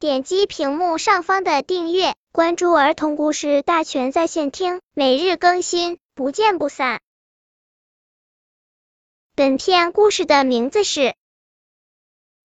[0.00, 7.00] 点击屏幕上方的订阅，关注儿童故事大全在线听，每日更新，不见不散。
[9.34, 11.00] 本片故事的名字是《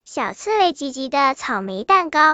[0.03, 2.33] 小刺猬吉吉的草莓蛋糕》。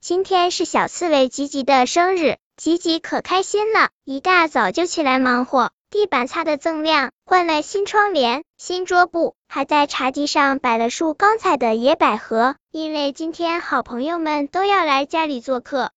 [0.00, 5.70] 今天是小刺猬吉吉的生日，吉吉可开心了，一大早就起来忙活。
[5.90, 15.92] 地板擦得锃亮，换了新窗帘、新桌布，还在茶几上摆了束刚采的野百合，因为今天好朋友们都要来家里做客。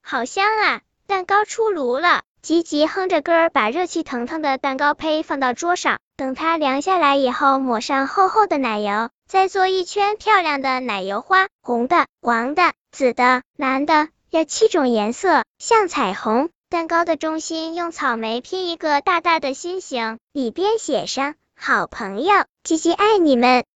[0.00, 0.80] 好香啊！
[1.06, 16.48] 蛋糕出炉了，吉吉哼着歌儿把热气腾腾的蛋糕胚放到桌上，等它凉下来以后，抹上厚厚的奶油，再做一圈漂亮的奶油花，红的、黄的、紫的、蓝的，要七种颜色，像彩虹。
[16.72, 22.32] 蛋糕的中心用草莓拼一个大大的心形，里边写上“好朋友，
[22.64, 23.66] 吉吉爱你们”。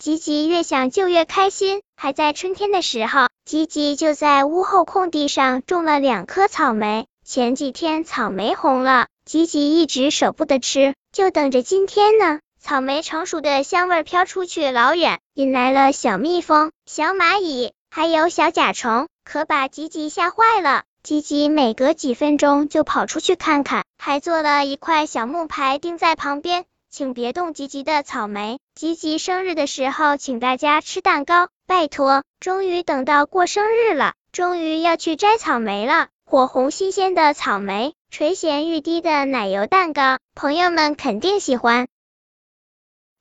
[0.00, 1.82] 吉吉越想就越开心。
[1.94, 7.06] 还在春天的时候，吉吉就在屋后空地上种了两颗草莓。
[7.22, 12.40] 前几天草莓红了，吉吉一直舍不得吃，就等着今天呢。
[12.58, 20.84] 草莓成熟的香味飘出去老远，引来了小蜜蜂、小蚂蚁，还有小甲虫，可把吉吉吓坏了。
[21.08, 28.58] 吉吉每隔几分钟就跑出去看看，还做了一块小木牌钉在旁边，请别动吉吉的草莓。
[28.74, 32.24] 吉吉生日的时候，请大家吃蛋糕，拜托。
[32.40, 36.08] 终于等到过生日了，终于要去摘草莓了。
[36.26, 41.88] 火红新鲜的草莓，垂涎欲滴的奶油蛋糕，朋友们肯定喜欢。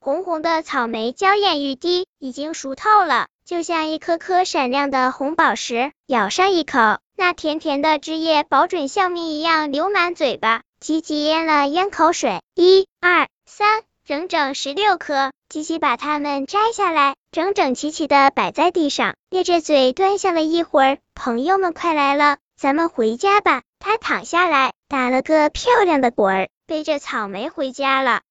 [0.02, 5.94] 红红的草莓娇艳欲滴，已经熟透了，就像一颗颗闪亮的红宝石。
[6.06, 6.98] 咬上一口。
[7.20, 10.62] 那甜甜的汁液，保准像蜜一样流满嘴巴。
[10.80, 15.32] 吉吉咽了咽口水，一、二、三，整整十六颗。
[15.50, 21.00] 吉吉把它们摘下来，整整齐齐的摆在地上，咧着嘴端详了一会儿。
[21.16, 23.64] 朋友们快来了，咱们回家吧。
[23.80, 28.22] 他躺下来，打了个漂亮的滚儿，背着草莓回家了。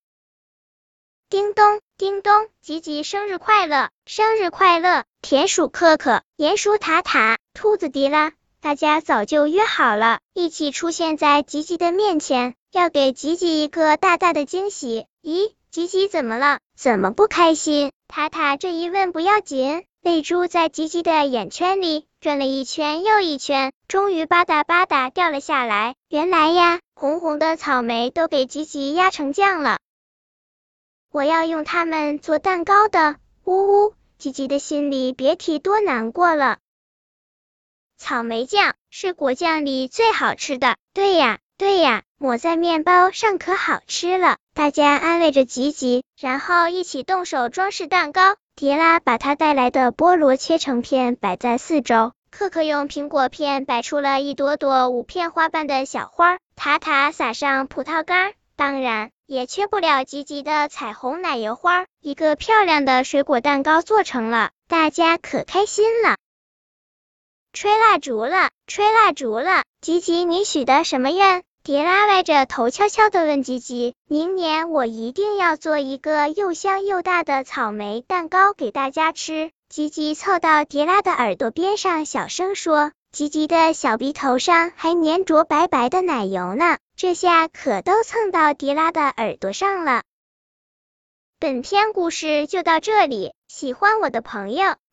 [1.29, 5.03] 叮咚，叮咚，吉吉生日快乐，生日快乐！
[5.21, 8.31] 田鼠可可，鼹鼠塔塔，兔子迪拉。
[8.67, 15.05] 大家早就约好了，一起出现在吉吉的面前，要给吉吉一个大大的惊喜。
[15.23, 16.59] 咦，吉吉怎么了？
[16.75, 17.93] 怎么不开心？
[18.09, 25.95] 塔塔这一问不要紧，泪珠在吉吉的眼圈里转了一圈又一圈，终于吧嗒吧嗒掉了下来。
[26.09, 29.77] 原来呀，红红的草莓都给吉吉压成酱了。
[31.09, 33.15] 我要用它们做蛋糕的。
[33.45, 36.57] 呜呜，吉吉的心里别提多难过了。
[37.97, 44.37] 草莓酱是果酱里最好吃的，对呀，对呀，抹在面包上可好吃了。
[44.53, 48.35] 大家安慰着吉吉，然后一起动手装饰蛋糕。
[48.55, 52.13] 迪拉把他带来的菠萝切成片，摆在四周。
[52.29, 56.37] 可可用苹果片摆出了一朵朵五片花瓣的小花。
[56.55, 61.85] 塔塔撒上葡萄干，当然也缺不了吉吉的彩虹奶油花。
[62.01, 66.16] 一个漂亮的水果蛋糕做成了，大家可开心了。
[67.59, 69.63] 吹蜡烛了，吹蜡烛了！
[69.81, 71.41] 吉吉，你许的什么愿？
[71.63, 73.95] 迪拉歪着头悄悄的问吉吉。
[74.07, 79.49] 明年我一定要做一个又香又大的草莓蛋糕给大家吃。
[79.69, 82.91] 吉吉凑到迪拉的耳朵边上，小声说。
[83.11, 90.03] 吉吉的小鼻头上还粘着白白的奶油呢，这下可都蹭到迪拉的耳朵上了。
[91.39, 94.75] 本篇故事就到这里，喜欢我的朋友。